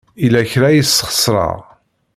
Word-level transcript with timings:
Yella 0.23 0.41
kra 0.51 0.65
ay 0.69 0.81
sxeṣreɣ. 0.83 1.57